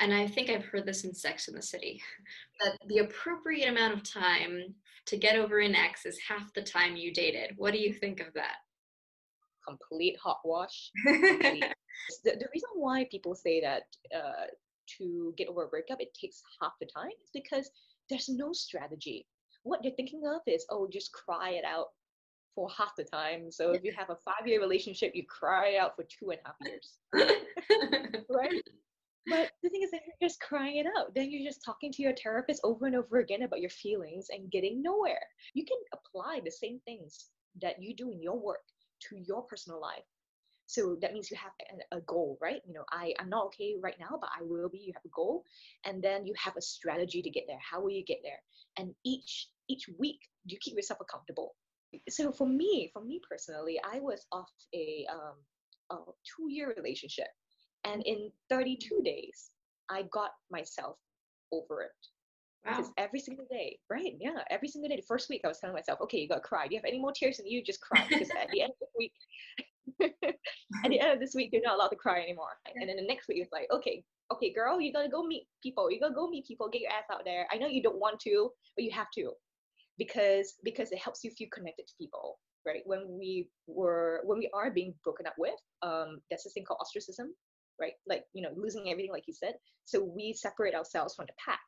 and 0.00 0.14
i 0.14 0.26
think 0.26 0.48
i've 0.48 0.64
heard 0.64 0.86
this 0.86 1.04
in 1.04 1.14
sex 1.14 1.46
in 1.46 1.54
the 1.54 1.62
city 1.62 2.00
that 2.60 2.72
the 2.88 2.98
appropriate 2.98 3.68
amount 3.68 3.92
of 3.92 4.02
time 4.02 4.74
to 5.06 5.16
get 5.16 5.36
over 5.36 5.58
an 5.58 5.74
ex 5.74 6.06
is 6.06 6.18
half 6.26 6.52
the 6.54 6.62
time 6.62 6.96
you 6.96 7.12
dated. 7.12 7.52
What 7.56 7.72
do 7.72 7.78
you 7.78 7.92
think 7.92 8.20
of 8.20 8.32
that? 8.34 8.56
Complete 9.66 10.16
hot 10.22 10.38
wash. 10.44 10.90
Complete. 11.06 11.64
the, 12.24 12.32
the 12.32 12.48
reason 12.52 12.70
why 12.74 13.06
people 13.10 13.34
say 13.34 13.60
that 13.60 13.82
uh, 14.14 14.46
to 14.98 15.34
get 15.36 15.48
over 15.48 15.64
a 15.64 15.68
breakup 15.68 16.00
it 16.00 16.14
takes 16.18 16.42
half 16.60 16.72
the 16.80 16.86
time 16.86 17.10
is 17.22 17.30
because 17.32 17.70
there's 18.08 18.28
no 18.28 18.52
strategy. 18.52 19.26
What 19.62 19.82
you're 19.82 19.94
thinking 19.94 20.22
of 20.26 20.40
is 20.46 20.66
oh 20.70 20.88
just 20.90 21.12
cry 21.12 21.50
it 21.50 21.64
out 21.64 21.86
for 22.54 22.68
half 22.70 22.94
the 22.96 23.04
time. 23.04 23.50
So 23.50 23.72
if 23.72 23.84
you 23.84 23.92
have 23.96 24.10
a 24.10 24.16
five 24.16 24.46
year 24.46 24.60
relationship, 24.60 25.12
you 25.14 25.24
cry 25.26 25.76
out 25.76 25.96
for 25.96 26.04
two 26.04 26.30
and 26.30 26.40
a 26.44 26.48
half 26.48 26.56
years. 26.64 28.24
right? 28.30 28.62
But 29.26 29.52
the 29.62 29.70
thing 29.70 29.82
is 29.82 29.90
that 29.90 30.02
you're 30.06 30.28
just 30.28 30.40
crying 30.40 30.76
it 30.76 30.86
out. 30.98 31.14
Then 31.14 31.30
you're 31.30 31.48
just 31.48 31.64
talking 31.64 31.90
to 31.92 32.02
your 32.02 32.14
therapist 32.14 32.60
over 32.62 32.86
and 32.86 32.94
over 32.94 33.18
again 33.18 33.42
about 33.42 33.60
your 33.60 33.70
feelings 33.70 34.26
and 34.30 34.50
getting 34.50 34.82
nowhere. 34.82 35.22
You 35.54 35.64
can 35.64 35.78
apply 35.92 36.40
the 36.44 36.50
same 36.50 36.80
things 36.84 37.26
that 37.62 37.82
you 37.82 37.94
do 37.94 38.10
in 38.10 38.20
your 38.20 38.38
work 38.38 38.60
to 39.08 39.16
your 39.16 39.42
personal 39.42 39.80
life. 39.80 40.04
So 40.66 40.96
that 41.02 41.12
means 41.12 41.30
you 41.30 41.36
have 41.36 41.52
a, 41.92 41.98
a 41.98 42.00
goal, 42.02 42.38
right? 42.40 42.60
You 42.66 42.74
know, 42.74 42.84
I, 42.90 43.14
I'm 43.18 43.28
not 43.28 43.46
okay 43.46 43.74
right 43.82 43.96
now, 43.98 44.18
but 44.20 44.30
I 44.38 44.42
will 44.42 44.68
be. 44.68 44.78
You 44.78 44.92
have 44.94 45.04
a 45.04 45.14
goal. 45.14 45.44
And 45.84 46.02
then 46.02 46.26
you 46.26 46.34
have 46.38 46.56
a 46.56 46.62
strategy 46.62 47.22
to 47.22 47.30
get 47.30 47.44
there. 47.46 47.58
How 47.60 47.80
will 47.80 47.90
you 47.90 48.04
get 48.04 48.18
there? 48.22 48.40
And 48.78 48.94
each 49.04 49.48
each 49.68 49.88
week, 49.98 50.20
do 50.46 50.54
you 50.54 50.58
keep 50.60 50.76
yourself 50.76 51.00
accountable 51.00 51.54
so 52.08 52.32
for 52.32 52.46
me, 52.46 52.90
for 52.92 53.02
me 53.02 53.20
personally, 53.28 53.80
I 53.84 54.00
was 54.00 54.26
off 54.32 54.50
a, 54.74 55.06
um, 55.10 55.36
a 55.90 55.96
two 56.24 56.50
year 56.50 56.74
relationship. 56.76 57.28
And 57.84 58.02
in 58.06 58.30
32 58.48 59.02
days, 59.04 59.50
I 59.90 60.04
got 60.10 60.30
myself 60.50 60.96
over 61.52 61.82
it. 61.82 61.90
Wow. 62.64 62.76
Because 62.76 62.92
every 62.96 63.20
single 63.20 63.44
day, 63.50 63.78
right? 63.90 64.14
Yeah, 64.18 64.42
every 64.48 64.68
single 64.68 64.88
day. 64.88 64.96
The 64.96 65.02
first 65.02 65.28
week, 65.28 65.42
I 65.44 65.48
was 65.48 65.58
telling 65.58 65.74
myself, 65.74 66.00
okay, 66.02 66.18
you 66.18 66.28
got 66.28 66.36
to 66.36 66.40
cry. 66.40 66.66
Do 66.66 66.74
you 66.74 66.80
have 66.80 66.88
any 66.88 66.98
more 66.98 67.12
tears 67.12 67.38
in 67.38 67.46
you? 67.46 67.62
Just 67.62 67.82
cry. 67.82 68.06
Because 68.08 68.30
at 68.30 68.48
the 68.50 68.62
end 68.62 68.72
of 68.80 68.88
the 68.88 68.98
week, 68.98 69.12
at 70.82 70.90
the 70.90 70.98
end 70.98 71.12
of 71.12 71.20
this 71.20 71.34
week, 71.34 71.50
you're 71.52 71.62
not 71.62 71.74
allowed 71.76 71.88
to 71.88 71.96
cry 71.96 72.22
anymore. 72.22 72.56
And 72.74 72.88
then 72.88 72.96
the 72.96 73.06
next 73.06 73.28
week, 73.28 73.42
it's 73.42 73.52
like, 73.52 73.68
okay, 73.70 74.02
okay, 74.32 74.52
girl, 74.52 74.80
you 74.80 74.92
gotta 74.92 75.10
go 75.10 75.22
meet 75.22 75.46
people. 75.62 75.90
You 75.90 76.00
gotta 76.00 76.14
go 76.14 76.28
meet 76.28 76.46
people. 76.46 76.70
Get 76.70 76.80
your 76.80 76.90
ass 76.90 77.04
out 77.12 77.24
there. 77.26 77.46
I 77.52 77.56
know 77.56 77.66
you 77.66 77.82
don't 77.82 78.00
want 78.00 78.18
to, 78.20 78.50
but 78.76 78.84
you 78.84 78.90
have 78.92 79.10
to 79.16 79.32
because 79.98 80.54
because 80.64 80.90
it 80.92 80.98
helps 80.98 81.24
you 81.24 81.30
feel 81.30 81.48
connected 81.52 81.86
to 81.86 81.94
people 81.98 82.38
right? 82.66 82.82
When 82.86 83.18
we 83.18 83.48
were 83.66 84.22
when 84.24 84.38
we 84.38 84.50
are 84.54 84.70
being 84.70 84.94
broken 85.04 85.26
up 85.26 85.34
with 85.38 85.54
um 85.82 86.20
there's 86.30 86.44
this 86.44 86.52
thing 86.54 86.64
called 86.64 86.80
ostracism 86.80 87.34
right? 87.80 87.92
Like 88.06 88.24
you 88.32 88.42
know 88.42 88.50
losing 88.56 88.90
everything 88.90 89.12
like 89.12 89.24
you 89.26 89.34
said. 89.34 89.54
So 89.84 90.02
we 90.02 90.32
separate 90.32 90.74
ourselves 90.74 91.14
from 91.14 91.26
the 91.26 91.32
pack. 91.44 91.60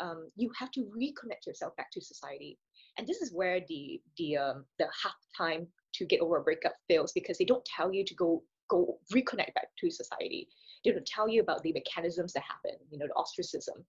Um, 0.00 0.30
you 0.36 0.50
have 0.58 0.70
to 0.72 0.80
reconnect 0.80 1.46
yourself 1.46 1.76
back 1.76 1.90
to 1.92 2.00
society. 2.00 2.58
And 2.96 3.06
this 3.06 3.20
is 3.20 3.32
where 3.34 3.60
the 3.68 4.00
the 4.16 4.36
um, 4.36 4.64
the 4.78 4.86
half 5.02 5.16
time 5.36 5.66
to 5.94 6.06
get 6.06 6.20
over 6.20 6.38
a 6.38 6.42
breakup 6.42 6.74
fails 6.88 7.12
because 7.12 7.38
they 7.38 7.44
don't 7.44 7.64
tell 7.64 7.92
you 7.92 8.04
to 8.04 8.14
go 8.14 8.42
go 8.70 8.98
reconnect 9.12 9.54
back 9.54 9.68
to 9.80 9.90
society. 9.90 10.48
They 10.84 10.92
don't 10.92 11.06
tell 11.06 11.28
you 11.28 11.40
about 11.40 11.62
the 11.62 11.72
mechanisms 11.72 12.32
that 12.34 12.42
happen 12.42 12.78
you 12.90 12.98
know 12.98 13.06
the 13.06 13.14
ostracism 13.14 13.84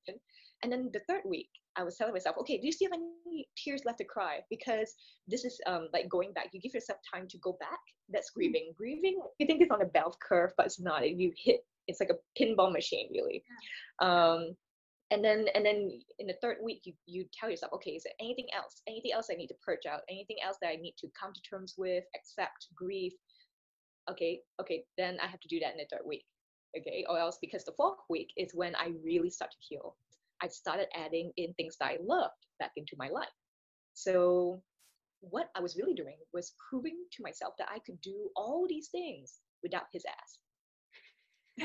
and 0.65 0.74
then 0.74 0.89
the 0.93 1.01
third 1.07 1.22
week 1.24 1.50
i 1.77 1.84
was 1.84 1.95
telling 1.95 2.13
myself 2.13 2.36
okay 2.39 2.57
do 2.57 2.65
you 2.65 2.72
still 2.72 2.89
have 2.91 3.00
any 3.00 3.25
tears 3.57 3.84
left 3.86 4.00
to 4.00 4.05
cry? 4.05 4.39
Because 4.50 4.93
this 5.27 5.45
is 5.45 5.60
um, 5.65 5.88
like 5.93 6.10
going 6.10 6.34
back. 6.34 6.50
You 6.53 6.62
give 6.62 6.74
yourself 6.74 7.00
time 7.13 7.27
to 7.29 7.38
go 7.39 7.57
back. 7.60 7.79
That's 8.10 8.29
grieving. 8.29 8.74
Grieving 8.77 9.19
you 9.39 9.48
think 9.48 9.62
it's 9.62 9.72
on 9.72 9.81
a 9.81 9.86
bell 9.86 10.15
curve 10.27 10.51
but 10.57 10.67
it's 10.67 10.79
not. 10.79 11.10
You 11.10 11.34
hit 11.38 11.62
it's 11.88 12.00
like 12.00 12.10
a 12.10 12.41
pinball 12.41 12.72
machine 12.72 13.10
really. 13.12 13.43
Um, 14.00 14.55
and 15.12 15.24
then 15.24 15.45
and 15.53 15.65
then 15.65 15.91
in 16.19 16.27
the 16.27 16.36
third 16.41 16.57
week 16.63 16.81
you 16.86 16.93
you 17.05 17.25
tell 17.38 17.50
yourself 17.50 17.74
okay 17.74 17.91
is 17.91 18.03
there 18.03 18.13
anything 18.19 18.48
else? 18.55 18.81
Anything 18.88 19.12
else 19.13 19.27
i 19.31 19.36
need 19.36 19.48
to 19.48 19.55
purge 19.63 19.86
out? 19.89 20.01
Anything 20.10 20.38
else 20.43 20.57
that 20.62 20.69
i 20.69 20.75
need 20.75 20.95
to 21.00 21.07
come 21.19 21.34
to 21.34 21.41
terms 21.41 21.75
with 21.77 22.03
accept 22.15 22.67
grieve? 22.75 23.13
Okay 24.10 24.39
okay 24.62 24.84
then 24.98 25.17
i 25.22 25.27
have 25.27 25.39
to 25.39 25.48
do 25.48 25.60
that 25.60 25.74
in 25.74 25.77
the 25.77 25.86
third 25.91 26.05
week 26.07 26.25
okay? 26.77 27.05
Or 27.07 27.17
else 27.17 27.38
because 27.39 27.63
the 27.63 27.72
fourth 27.77 28.00
week 28.10 28.29
is 28.36 28.51
when 28.53 28.75
i 28.75 28.91
really 29.03 29.29
start 29.29 29.51
to 29.51 29.57
heal 29.60 29.95
i 30.42 30.48
started 30.48 30.88
adding 30.96 31.32
in 31.38 31.54
things 31.54 31.75
that 31.80 31.88
i 31.88 31.98
loved 32.04 32.34
back 32.60 32.72
into 32.77 32.96
my 32.98 33.10
life 33.10 33.27
so 33.94 34.62
what 35.22 35.50
i 35.56 35.60
was 35.60 35.75
really 35.75 35.94
doing 35.94 36.18
was 36.34 36.54
proving 36.70 36.98
to 37.12 37.24
myself 37.24 37.54
that 37.58 37.70
i 37.72 37.80
could 37.80 38.00
do 38.01 38.30
all 38.36 38.65
these 38.68 38.89
things 38.89 39.39
without 39.63 39.86
his 39.92 40.04
ass 40.06 40.39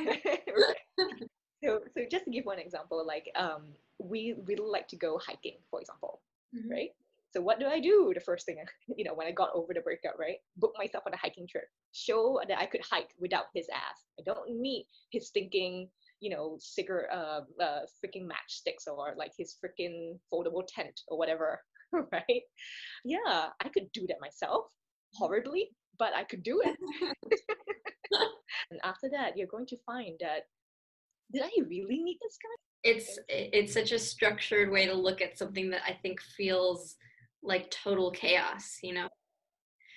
so, 1.64 1.80
so 1.94 2.00
just 2.10 2.24
to 2.24 2.30
give 2.30 2.44
one 2.44 2.58
example, 2.58 3.04
like 3.06 3.30
um, 3.36 3.72
we 3.98 4.34
really 4.46 4.68
like 4.68 4.88
to 4.88 4.96
go 4.96 5.18
hiking, 5.24 5.58
for 5.70 5.80
example, 5.80 6.20
mm-hmm. 6.54 6.70
right? 6.70 6.90
So 7.32 7.40
what 7.40 7.60
do 7.60 7.66
I 7.66 7.80
do? 7.80 8.12
The 8.14 8.20
first 8.20 8.46
thing, 8.46 8.56
you 8.96 9.04
know, 9.04 9.14
when 9.14 9.26
I 9.26 9.32
got 9.32 9.50
over 9.54 9.72
the 9.74 9.80
breakup, 9.80 10.18
right? 10.18 10.36
Book 10.56 10.72
myself 10.78 11.04
on 11.06 11.14
a 11.14 11.18
hiking 11.18 11.46
trip. 11.48 11.64
Show 11.92 12.40
that 12.46 12.58
I 12.58 12.66
could 12.66 12.82
hike 12.88 13.10
without 13.18 13.46
his 13.54 13.66
ass. 13.72 14.04
I 14.18 14.22
don't 14.24 14.60
need 14.60 14.86
his 15.10 15.30
thinking, 15.30 15.88
you 16.20 16.30
know, 16.30 16.56
cigarette, 16.60 17.10
uh, 17.12 17.40
uh, 17.60 17.80
freaking 18.04 18.26
matchsticks 18.26 18.86
or 18.86 19.14
like 19.16 19.32
his 19.36 19.56
freaking 19.62 20.18
foldable 20.32 20.66
tent 20.66 21.00
or 21.08 21.18
whatever, 21.18 21.60
right? 22.12 22.42
Yeah, 23.04 23.48
I 23.62 23.68
could 23.72 23.90
do 23.92 24.06
that 24.08 24.20
myself, 24.20 24.66
horribly, 25.14 25.70
but 25.98 26.14
I 26.14 26.24
could 26.24 26.42
do 26.42 26.62
it. 26.64 26.76
and 28.70 28.80
after 28.84 29.08
that, 29.10 29.36
you're 29.36 29.46
going 29.46 29.66
to 29.66 29.76
find 29.86 30.16
that 30.20 30.42
did 31.32 31.42
I 31.42 31.50
really 31.68 32.02
need 32.02 32.18
this 32.20 32.36
guy? 32.42 32.62
It's 32.82 33.18
it's 33.28 33.72
such 33.72 33.92
a 33.92 33.98
structured 33.98 34.70
way 34.70 34.86
to 34.86 34.94
look 34.94 35.20
at 35.20 35.38
something 35.38 35.70
that 35.70 35.82
I 35.86 35.92
think 36.02 36.20
feels 36.20 36.96
like 37.42 37.70
total 37.70 38.10
chaos, 38.10 38.78
you 38.82 38.94
know. 38.94 39.08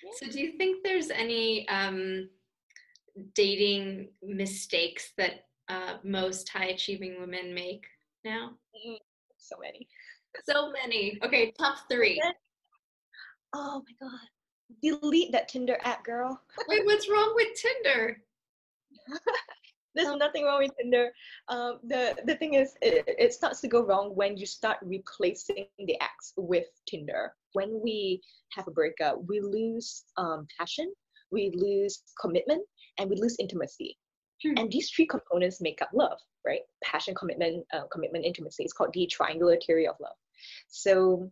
Yeah. 0.04 0.10
So 0.16 0.26
do 0.30 0.40
you 0.40 0.52
think 0.58 0.84
there's 0.84 1.10
any 1.10 1.66
um, 1.68 2.28
dating 3.34 4.10
mistakes 4.22 5.12
that 5.16 5.46
uh, 5.68 5.94
most 6.02 6.48
high 6.48 6.66
achieving 6.66 7.20
women 7.20 7.54
make 7.54 7.84
now? 8.24 8.50
Mm, 8.86 8.98
so 9.36 9.56
many. 9.60 9.86
So 10.48 10.72
many. 10.72 11.18
Okay, 11.24 11.52
top 11.58 11.76
three. 11.90 12.20
Oh 13.54 13.82
my 13.86 14.08
god. 14.08 14.20
Delete 14.82 15.32
that 15.32 15.48
Tinder 15.48 15.78
app, 15.84 16.04
girl. 16.04 16.40
Wait, 16.68 16.84
what's 16.84 17.08
wrong 17.08 17.32
with 17.36 17.48
Tinder? 17.54 18.20
there's 19.94 20.16
nothing 20.16 20.44
wrong 20.44 20.60
with 20.60 20.72
Tinder. 20.80 21.10
Um, 21.48 21.78
the 21.84 22.16
the 22.24 22.36
thing 22.36 22.54
is, 22.54 22.74
it, 22.82 23.04
it 23.06 23.32
starts 23.32 23.60
to 23.60 23.68
go 23.68 23.84
wrong 23.84 24.14
when 24.14 24.36
you 24.36 24.46
start 24.46 24.78
replacing 24.82 25.66
the 25.78 26.00
ex 26.00 26.32
with 26.36 26.66
Tinder. 26.88 27.32
When 27.52 27.80
we 27.82 28.20
have 28.52 28.66
a 28.66 28.72
breakup, 28.72 29.20
we 29.28 29.40
lose 29.40 30.04
um, 30.16 30.46
passion, 30.58 30.92
we 31.30 31.52
lose 31.54 32.02
commitment, 32.20 32.62
and 32.98 33.08
we 33.08 33.16
lose 33.16 33.36
intimacy. 33.38 33.96
Hmm. 34.42 34.58
And 34.58 34.70
these 34.70 34.90
three 34.90 35.06
components 35.06 35.60
make 35.60 35.82
up 35.82 35.90
love, 35.92 36.18
right? 36.46 36.60
Passion, 36.82 37.14
commitment, 37.14 37.66
uh, 37.72 37.86
commitment, 37.90 38.24
intimacy. 38.24 38.64
It's 38.64 38.72
called 38.72 38.92
the 38.92 39.06
triangular 39.06 39.58
theory 39.64 39.86
of 39.86 39.96
love. 40.00 40.16
So, 40.68 41.30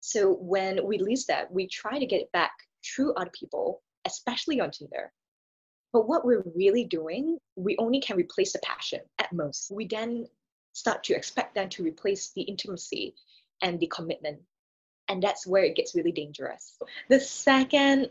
so 0.00 0.32
when 0.34 0.86
we 0.86 0.98
lose 0.98 1.26
that, 1.26 1.52
we 1.52 1.68
try 1.68 1.98
to 1.98 2.06
get 2.06 2.20
it 2.20 2.32
back 2.32 2.52
through 2.84 3.14
other 3.14 3.30
people, 3.38 3.82
especially 4.06 4.60
on 4.60 4.70
Tinder 4.70 5.12
but 5.92 6.08
what 6.08 6.24
we're 6.24 6.44
really 6.54 6.84
doing, 6.84 7.38
we 7.56 7.76
only 7.78 8.00
can 8.00 8.16
replace 8.16 8.52
the 8.52 8.60
passion 8.60 9.00
at 9.18 9.32
most. 9.32 9.70
We 9.70 9.86
then 9.86 10.26
start 10.72 11.04
to 11.04 11.14
expect 11.14 11.54
them 11.54 11.68
to 11.70 11.82
replace 11.82 12.30
the 12.34 12.42
intimacy 12.42 13.14
and 13.60 13.80
the 13.80 13.88
commitment. 13.88 14.40
And 15.08 15.22
that's 15.22 15.46
where 15.46 15.64
it 15.64 15.74
gets 15.74 15.96
really 15.96 16.12
dangerous. 16.12 16.76
The 17.08 17.18
second 17.18 18.10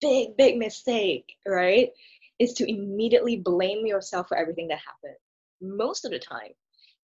big, 0.00 0.36
big 0.36 0.58
mistake, 0.58 1.36
right, 1.46 1.90
is 2.38 2.52
to 2.54 2.70
immediately 2.70 3.36
blame 3.36 3.86
yourself 3.86 4.28
for 4.28 4.36
everything 4.36 4.68
that 4.68 4.78
happened. 4.78 5.16
Most 5.60 6.04
of 6.04 6.10
the 6.10 6.18
time, 6.18 6.52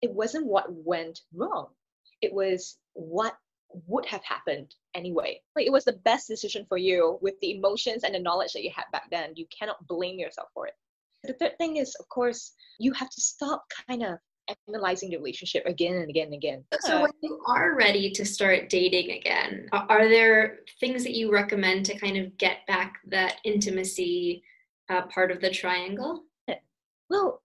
it 0.01 0.11
wasn't 0.11 0.47
what 0.47 0.65
went 0.73 1.21
wrong, 1.33 1.67
it 2.21 2.33
was 2.33 2.77
what 2.93 3.35
would 3.87 4.05
have 4.05 4.23
happened 4.23 4.75
anyway. 4.95 5.41
Like 5.55 5.65
it 5.65 5.71
was 5.71 5.85
the 5.85 5.93
best 5.93 6.27
decision 6.27 6.65
for 6.67 6.77
you 6.77 7.17
with 7.21 7.35
the 7.41 7.55
emotions 7.57 8.03
and 8.03 8.13
the 8.13 8.19
knowledge 8.19 8.53
that 8.53 8.63
you 8.63 8.71
had 8.75 8.85
back 8.91 9.09
then. 9.09 9.31
You 9.35 9.45
cannot 9.57 9.87
blame 9.87 10.19
yourself 10.19 10.49
for 10.53 10.67
it. 10.67 10.73
The 11.23 11.33
third 11.33 11.57
thing 11.57 11.77
is, 11.77 11.95
of 11.99 12.09
course, 12.09 12.53
you 12.79 12.91
have 12.93 13.09
to 13.09 13.21
stop 13.21 13.63
kind 13.87 14.03
of 14.03 14.17
analyzing 14.67 15.11
the 15.11 15.17
relationship 15.17 15.65
again 15.65 15.95
and 15.95 16.09
again 16.09 16.25
and 16.25 16.33
again. 16.33 16.63
So 16.81 17.01
when 17.01 17.11
you 17.21 17.41
are 17.47 17.75
ready 17.75 18.11
to 18.11 18.25
start 18.25 18.69
dating 18.69 19.11
again, 19.11 19.69
are 19.71 20.09
there 20.09 20.59
things 20.79 21.03
that 21.03 21.13
you 21.13 21.31
recommend 21.31 21.85
to 21.85 21.97
kind 21.97 22.17
of 22.17 22.37
get 22.37 22.65
back 22.67 22.95
that 23.07 23.37
intimacy 23.45 24.43
uh, 24.91 25.03
part 25.07 25.31
of 25.31 25.41
the 25.41 25.49
triangle? 25.49 26.23
Well, 27.09 27.41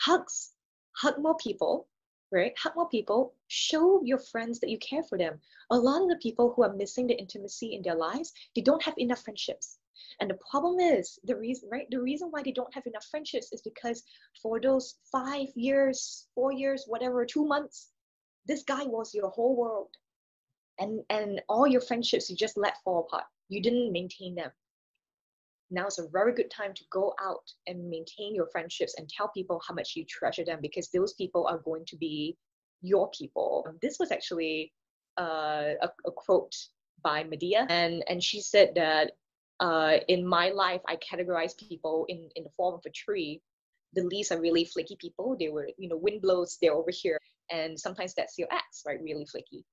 hugs. 0.00 0.50
Hug 0.96 1.18
more 1.18 1.36
people 1.36 1.88
right? 2.34 2.52
Hug 2.58 2.74
more 2.74 2.88
people. 2.88 3.34
Show 3.46 4.02
your 4.02 4.18
friends 4.18 4.58
that 4.60 4.68
you 4.68 4.78
care 4.78 5.04
for 5.04 5.16
them. 5.16 5.38
A 5.70 5.78
lot 5.78 6.02
of 6.02 6.08
the 6.08 6.16
people 6.16 6.52
who 6.52 6.64
are 6.64 6.74
missing 6.74 7.06
the 7.06 7.18
intimacy 7.18 7.74
in 7.74 7.82
their 7.82 7.94
lives, 7.94 8.32
they 8.54 8.60
don't 8.60 8.82
have 8.82 8.98
enough 8.98 9.22
friendships. 9.22 9.78
And 10.20 10.28
the 10.28 10.38
problem 10.50 10.80
is 10.80 11.18
the 11.24 11.36
reason, 11.36 11.68
right? 11.70 11.86
The 11.90 12.00
reason 12.00 12.28
why 12.30 12.42
they 12.42 12.52
don't 12.52 12.74
have 12.74 12.86
enough 12.86 13.06
friendships 13.10 13.52
is 13.52 13.62
because 13.62 14.02
for 14.42 14.60
those 14.60 14.96
five 15.12 15.46
years, 15.54 16.26
four 16.34 16.52
years, 16.52 16.84
whatever, 16.86 17.24
two 17.24 17.46
months, 17.46 17.90
this 18.46 18.64
guy 18.64 18.84
was 18.84 19.14
your 19.14 19.30
whole 19.30 19.56
world. 19.56 19.90
And 20.80 21.02
and 21.08 21.40
all 21.48 21.68
your 21.68 21.80
friendships 21.80 22.28
you 22.28 22.36
just 22.36 22.56
let 22.56 22.82
fall 22.82 23.06
apart. 23.06 23.24
You 23.48 23.62
didn't 23.62 23.92
maintain 23.92 24.34
them 24.34 24.50
now 25.70 25.86
is 25.86 25.98
a 25.98 26.08
very 26.08 26.34
good 26.34 26.50
time 26.50 26.74
to 26.74 26.84
go 26.90 27.14
out 27.22 27.50
and 27.66 27.88
maintain 27.88 28.34
your 28.34 28.48
friendships 28.52 28.94
and 28.98 29.08
tell 29.08 29.28
people 29.28 29.60
how 29.66 29.74
much 29.74 29.94
you 29.96 30.04
treasure 30.04 30.44
them 30.44 30.58
because 30.60 30.90
those 30.90 31.14
people 31.14 31.46
are 31.46 31.58
going 31.58 31.84
to 31.86 31.96
be 31.96 32.36
your 32.82 33.10
people. 33.10 33.66
This 33.80 33.96
was 33.98 34.12
actually 34.12 34.72
uh, 35.18 35.72
a, 35.82 35.88
a, 36.06 36.12
quote 36.12 36.54
by 37.02 37.24
Madea, 37.24 37.66
and, 37.70 38.04
and 38.08 38.22
she 38.22 38.40
said 38.40 38.74
that 38.74 39.12
uh, 39.60 39.98
in 40.08 40.26
my 40.26 40.50
life, 40.50 40.80
I 40.86 40.96
categorize 40.96 41.56
people 41.56 42.04
in, 42.08 42.28
in 42.36 42.44
the 42.44 42.50
form 42.56 42.74
of 42.74 42.82
a 42.86 42.90
tree. 42.90 43.40
The 43.94 44.02
leaves 44.02 44.32
are 44.32 44.40
really 44.40 44.64
flaky 44.64 44.96
people. 45.00 45.36
They 45.38 45.48
were, 45.48 45.68
you 45.78 45.88
know, 45.88 45.96
wind 45.96 46.22
blows, 46.22 46.58
they're 46.60 46.72
over 46.72 46.90
here. 46.90 47.18
And 47.50 47.78
sometimes 47.78 48.14
that's 48.14 48.36
your 48.38 48.48
ex, 48.52 48.82
right? 48.86 48.98
Really 49.02 49.26
flaky. 49.26 49.64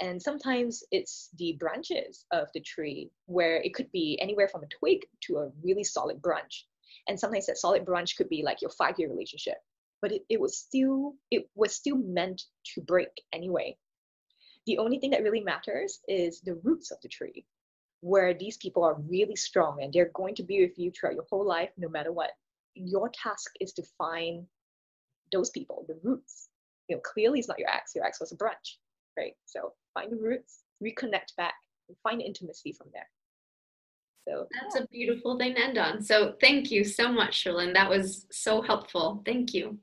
And 0.00 0.20
sometimes 0.20 0.82
it's 0.90 1.28
the 1.36 1.56
branches 1.60 2.24
of 2.32 2.48
the 2.54 2.60
tree 2.60 3.10
where 3.26 3.56
it 3.56 3.74
could 3.74 3.92
be 3.92 4.18
anywhere 4.20 4.48
from 4.48 4.62
a 4.62 4.66
twig 4.66 5.00
to 5.24 5.38
a 5.38 5.50
really 5.62 5.84
solid 5.84 6.22
branch. 6.22 6.66
And 7.06 7.20
sometimes 7.20 7.46
that 7.46 7.58
solid 7.58 7.84
branch 7.84 8.16
could 8.16 8.30
be 8.30 8.42
like 8.42 8.62
your 8.62 8.70
five-year 8.70 9.10
relationship. 9.10 9.58
But 10.00 10.12
it, 10.12 10.22
it 10.30 10.40
was 10.40 10.56
still 10.56 11.16
it 11.30 11.50
was 11.54 11.74
still 11.74 11.96
meant 11.96 12.42
to 12.74 12.80
break 12.80 13.10
anyway. 13.34 13.76
The 14.66 14.78
only 14.78 14.98
thing 14.98 15.10
that 15.10 15.22
really 15.22 15.42
matters 15.42 16.00
is 16.08 16.40
the 16.40 16.58
roots 16.62 16.90
of 16.90 16.98
the 17.02 17.08
tree, 17.08 17.44
where 18.00 18.32
these 18.32 18.56
people 18.56 18.82
are 18.84 18.94
really 18.94 19.36
strong 19.36 19.82
and 19.82 19.92
they're 19.92 20.10
going 20.14 20.34
to 20.36 20.42
be 20.42 20.62
with 20.62 20.78
you 20.78 20.90
throughout 20.90 21.16
your 21.16 21.26
whole 21.28 21.46
life, 21.46 21.70
no 21.76 21.88
matter 21.90 22.12
what. 22.12 22.30
Your 22.74 23.10
task 23.10 23.50
is 23.60 23.74
to 23.74 23.82
find 23.98 24.46
those 25.30 25.50
people, 25.50 25.84
the 25.88 25.98
roots. 26.02 26.48
You 26.88 26.96
know, 26.96 27.02
clearly 27.04 27.38
it's 27.38 27.48
not 27.48 27.58
your 27.58 27.68
ex. 27.68 27.94
Your 27.94 28.06
ex 28.06 28.18
was 28.20 28.32
a 28.32 28.36
branch 28.36 28.78
right? 29.20 29.34
So 29.46 29.72
find 29.94 30.10
the 30.10 30.16
roots, 30.16 30.62
reconnect 30.82 31.36
back, 31.36 31.54
and 31.88 31.96
find 32.02 32.22
intimacy 32.22 32.72
from 32.72 32.88
there. 32.92 33.08
So 34.28 34.46
that's 34.60 34.76
yeah. 34.76 34.82
a 34.82 34.86
beautiful 34.88 35.38
thing 35.38 35.54
to 35.54 35.60
end 35.60 35.78
on. 35.78 36.02
So 36.02 36.34
thank 36.40 36.70
you 36.70 36.84
so 36.84 37.10
much, 37.10 37.44
Sherlyn. 37.44 37.74
That 37.74 37.90
was 37.90 38.26
so 38.30 38.62
helpful. 38.62 39.22
Thank 39.24 39.54
you. 39.54 39.78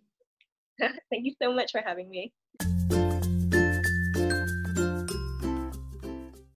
Thank 0.80 1.26
you 1.26 1.34
so 1.42 1.52
much 1.52 1.72
for 1.72 1.82
having 1.84 2.08
me. 2.08 2.32